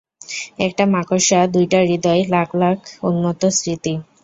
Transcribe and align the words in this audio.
একটা 0.59 0.83
মাকড়সা, 0.87 1.39
দুইটা 1.47 1.79
হৃদয়, 1.83 2.21
লাখ 2.33 2.49
লাখ 2.61 2.77
উন্মত্ত 3.03 3.43
স্মৃতি। 3.57 3.93